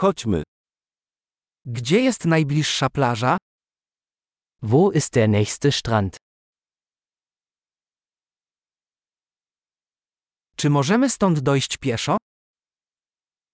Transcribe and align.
Chodźmy. 0.00 0.42
Gdzie 1.64 2.00
jest 2.00 2.24
najbliższa 2.24 2.90
plaża? 2.90 3.36
Wo 4.62 4.92
ist 4.92 5.12
der 5.12 5.28
nächste 5.28 5.72
Strand? 5.72 6.16
Czy 10.56 10.70
możemy 10.70 11.10
stąd 11.10 11.40
dojść 11.40 11.76
pieszo? 11.76 12.16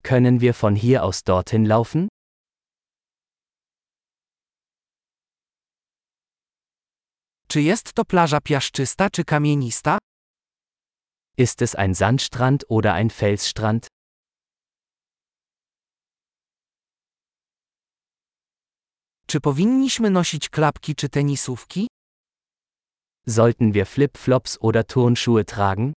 Können 0.02 0.38
wir 0.38 0.54
von 0.54 0.76
hier 0.76 1.00
aus 1.00 1.22
dorthin 1.22 1.68
laufen? 1.68 2.08
Czy 7.48 7.62
jest 7.62 7.92
to 7.92 8.04
plaża 8.04 8.40
piaszczysta 8.40 9.10
czy 9.10 9.24
kamienista? 9.24 9.98
Ist 11.38 11.62
es 11.62 11.74
ein 11.74 11.94
Sandstrand 11.94 12.64
oder 12.68 12.92
ein 12.94 13.10
Felsstrand? 13.10 13.95
Czy 19.28 19.40
powinniśmy 19.40 20.10
nosić 20.10 20.48
klapki 20.48 20.94
czy 20.94 21.08
tenisówki? 21.08 21.88
Sollten 23.28 23.72
wir 23.72 23.86
Flip-Flops 23.86 24.56
oder 24.60 24.86
Turnschuhe 24.86 25.44
tragen? 25.44 25.92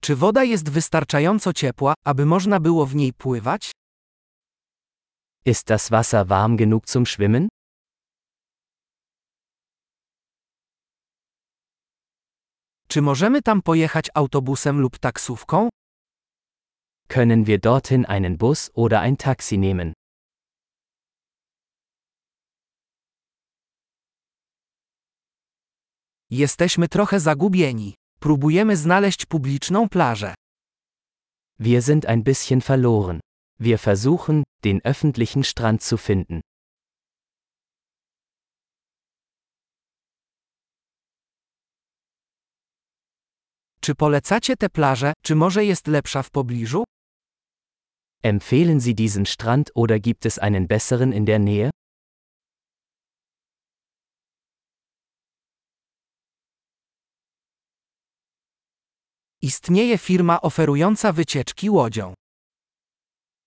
Czy 0.00 0.16
woda 0.16 0.44
jest 0.44 0.70
wystarczająco 0.70 1.52
ciepła, 1.52 1.94
aby 2.04 2.26
można 2.26 2.60
było 2.60 2.86
w 2.86 2.94
niej 2.94 3.12
pływać? 3.12 3.70
Ist 5.44 5.66
das 5.66 5.90
Wasser 5.90 6.26
warm 6.26 6.56
genug 6.56 6.88
zum 6.88 7.06
Schwimmen? 7.06 7.48
Czy 12.88 13.02
możemy 13.02 13.42
tam 13.42 13.62
pojechać 13.62 14.06
autobusem 14.14 14.80
lub 14.80 14.98
taksówką? 14.98 15.68
Können 17.08 17.46
wir 17.46 17.58
dorthin 17.58 18.06
einen 18.06 18.38
Bus 18.38 18.70
oder 18.74 19.00
ein 19.00 19.16
Taxi 19.16 19.58
nehmen? 19.58 19.92
Jesteśmy 26.30 26.88
trochę 26.88 27.20
zagubieni. 27.20 27.94
Próbujemy 28.20 28.76
znaleźć 28.76 29.26
publiczną 29.26 29.88
plażę. 29.88 30.34
Wir 31.58 31.82
sind 31.82 32.06
ein 32.06 32.22
bisschen 32.22 32.60
verloren. 32.60 33.20
Wir 33.60 33.78
versuchen, 33.78 34.42
den 34.62 34.80
öffentlichen 34.80 35.44
Strand 35.44 35.84
zu 35.84 35.98
finden. 35.98 36.40
Czy 43.80 43.94
polecacie 43.94 44.56
tę 44.56 44.68
plażę, 44.68 45.12
czy 45.22 45.34
może 45.34 45.64
jest 45.64 45.86
lepsza 45.86 46.22
w 46.22 46.30
pobliżu? 46.30 46.84
Empfehlen 48.26 48.80
Sie 48.80 48.94
diesen 48.94 49.26
Strand 49.26 49.70
oder 49.74 50.00
gibt 50.00 50.24
es 50.24 50.38
einen 50.38 50.66
besseren 50.66 51.12
in 51.12 51.26
der 51.26 51.38
Nähe? 51.38 51.70
Istnieje 59.42 59.98
firma 59.98 60.40
oferująca 60.40 61.12
wycieczki 61.12 61.70
łodzią. 61.70 62.14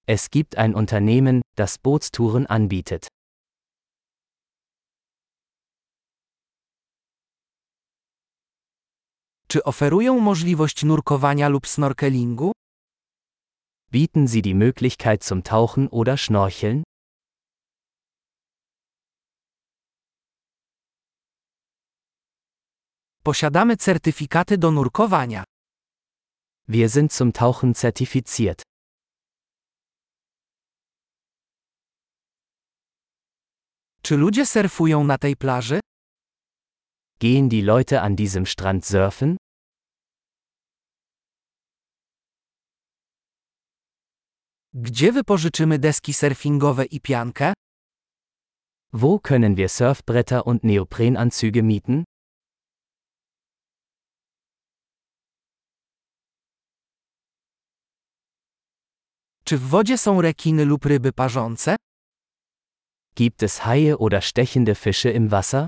Es 0.08 0.30
gibt 0.30 0.58
ein 0.58 0.76
Unternehmen, 0.76 1.42
das 1.56 1.78
Bootstouren 1.78 2.46
anbietet. 2.50 3.08
Czy 9.48 9.64
oferują 9.64 10.20
możliwość 10.20 10.84
nurkowania 10.84 11.50
lub 11.50 11.68
snorkelingu? 11.68 12.52
Bieten 13.90 14.28
Sie 14.28 14.42
die 14.42 14.54
Möglichkeit 14.54 15.24
zum 15.24 15.44
Tauchen 15.44 15.88
oder 15.88 16.18
Schnorcheln? 16.18 16.84
Posiadamy 23.24 23.78
certyfikaty 23.78 24.58
do 24.58 24.72
nurkowania. 24.72 25.44
Wir 26.68 26.90
sind 26.90 27.14
zum 27.14 27.32
Tauchen 27.32 27.74
zertifiziert. 27.76 28.62
Czy 34.02 34.18
ludzie 34.18 34.46
surfują 34.46 35.04
na 35.04 35.18
tej 35.18 35.36
plaży? 35.36 35.80
Gehen 37.20 37.50
die 37.50 37.62
Leute 37.62 38.02
an 38.02 38.16
diesem 38.16 38.46
Strand 38.46 38.86
surfen? 38.86 39.38
Gdzie 44.74 45.12
wypożyczymy 45.12 45.80
deski 45.80 46.14
surfingowe 46.14 46.86
i 46.86 47.02
piankę? 47.02 47.54
Wo 48.94 49.20
können 49.20 49.56
wir 49.56 49.70
Surfbretter 49.70 50.42
und 50.46 50.64
Neoprenanzüge 50.64 51.64
mieten? 51.64 52.04
Czy 59.44 59.58
w 59.58 59.62
wodzie 59.70 59.98
są 59.98 60.22
rekiny 60.22 60.66
lub 60.66 60.86
ryby 60.86 61.14
parzące? 61.14 61.76
Gibt 63.16 63.44
es 63.44 63.60
Haie 63.60 63.98
oder 63.98 64.24
stechende 64.24 64.76
Fische 64.76 65.12
im 65.12 65.30
Wasser? 65.30 65.68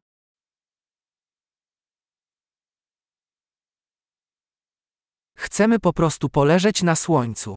Chcemy 5.38 5.79
po 5.79 5.93
prostu 5.93 6.29
poleżeć 6.29 6.83
na 6.83 6.95
słońcu. 6.95 7.55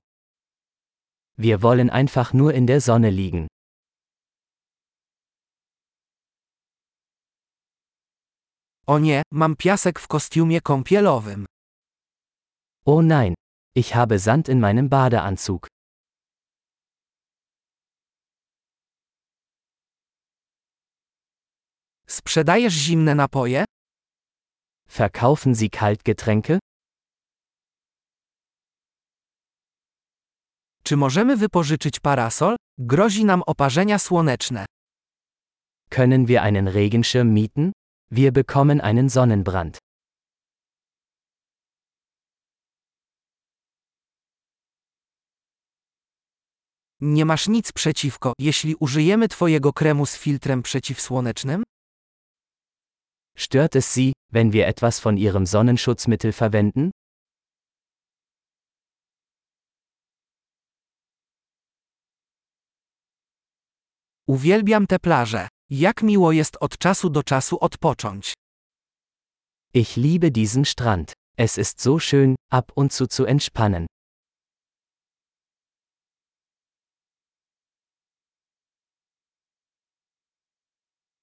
Wir 1.36 1.62
wollen 1.62 1.90
einfach 1.90 2.32
nur 2.32 2.54
in 2.54 2.66
der 2.66 2.80
Sonne 2.80 3.10
liegen. 3.10 3.48
O 8.86 8.98
nie, 8.98 9.22
mam 9.30 9.56
piasek 9.56 9.98
w 9.98 10.08
kostiumie 10.08 10.60
kąpielowym. 10.60 11.46
Oh 12.84 13.00
nein, 13.02 13.34
ich 13.74 13.94
habe 13.94 14.18
Sand 14.18 14.48
in 14.48 14.60
meinem 14.60 14.88
Badeanzug. 14.88 15.68
Sprzedajesz 22.06 22.86
zimne 22.86 23.14
napoje? 23.14 23.64
Verkaufen 24.88 25.54
Sie 25.54 25.70
Kaltgetränke? 25.70 26.58
Czy 30.84 30.96
możemy 30.96 31.36
wypożyczyć 31.36 32.00
parasol? 32.00 32.56
Grozi 32.78 33.24
nam 33.24 33.42
oparzenia 33.46 33.98
słoneczne. 33.98 34.66
Können 35.90 36.26
wir 36.26 36.42
einen 36.42 36.68
Regenschirm 36.68 37.34
mieten? 37.34 37.72
Wir 38.10 38.32
bekommen 38.32 38.80
einen 38.80 39.10
Sonnenbrand. 39.10 39.78
Nie 47.00 47.24
masz 47.24 47.48
nic 47.48 47.72
przeciwko, 47.72 48.32
jeśli 48.38 48.74
użyjemy 48.74 49.28
Twojego 49.28 49.72
kremu 49.72 50.06
z 50.06 50.16
filtrem 50.16 50.62
przeciwsłonecznym? 50.62 51.62
Stört 53.38 53.76
es 53.76 53.94
Sie, 53.94 54.12
wenn 54.32 54.50
wir 54.50 54.68
etwas 54.68 55.00
von 55.00 55.18
Ihrem 55.18 55.46
Sonnenschutzmittel 55.46 56.32
verwenden? 56.32 56.90
Uwielbiam 64.28 64.86
tę 64.86 64.98
plażę. 64.98 65.48
Jak 65.70 66.02
miło 66.02 66.32
jest 66.32 66.56
od 66.60 66.78
czasu 66.78 67.10
do 67.10 67.22
czasu 67.22 67.58
odpocząć. 67.60 68.34
Ich 69.74 69.96
liebe 69.96 70.30
diesen 70.30 70.64
Strand. 70.64 71.12
Es 71.38 71.58
ist 71.58 71.80
so 71.80 71.98
schön, 71.98 72.34
ab 72.50 72.72
und 72.76 72.92
zu 72.92 73.06
zu 73.06 73.24
entspannen. 73.24 73.86